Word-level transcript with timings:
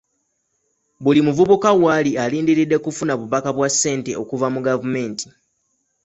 Buli 1.03 1.19
muvubuka 1.25 1.69
waali 1.83 2.11
alindiridde 2.23 2.77
kufuna 2.83 3.13
bubaka 3.19 3.49
bwa 3.55 3.69
sente 3.81 4.11
okuva 4.21 4.47
mu 4.53 4.59
gavumenti. 4.67 5.27